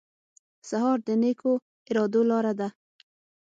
[0.69, 1.51] سهار د نیکو
[1.89, 2.67] ارادو لاره ده.